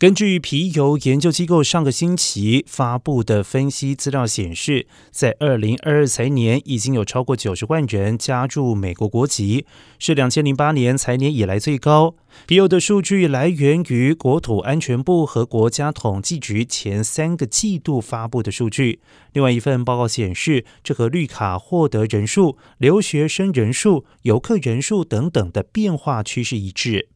[0.00, 9.66] 根据皮尤研究机构上个星期发布的分析资料显示在二零二二财年已经有超过九十万人加入美国国籍
[9.98, 12.14] 是两千零八年财年以来最高。
[12.46, 19.00] 皮尤的数据来源于国土安全部和国家统计局前三个季度发布的数据。
[19.34, 27.10] 另外一份报告显示这和绿卡获得人数留学生人数游客人数等等的变化趋势一致。